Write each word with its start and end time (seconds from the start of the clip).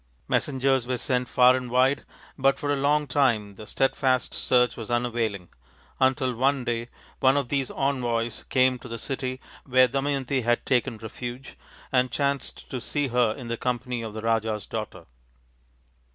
Messengers 0.27 0.87
were 0.87 0.97
sent 0.97 1.29
far 1.29 1.55
and 1.55 1.69
wide, 1.69 2.05
but 2.35 2.57
for 2.57 2.73
a 2.73 2.75
long 2.75 3.05
time 3.05 3.51
the 3.53 3.67
steadfast 3.67 4.33
search 4.33 4.75
was 4.75 4.89
unavailing, 4.89 5.49
until 5.99 6.33
one 6.33 6.63
day 6.65 6.89
one 7.19 7.37
of 7.37 7.49
these 7.49 7.69
envoys 7.69 8.43
came 8.49 8.79
to 8.79 8.87
the 8.87 8.97
city 8.97 9.39
where 9.63 9.87
Damayanti 9.87 10.41
had 10.41 10.65
taken 10.65 10.97
refuge 10.97 11.55
and 11.91 12.09
chanced 12.11 12.67
to 12.71 12.81
see 12.81 13.09
her 13.09 13.33
in 13.35 13.47
the 13.47 13.57
company 13.57 14.01
of 14.01 14.15
the 14.15 14.21
Raja's 14.21 14.65
daughter. 14.65 15.05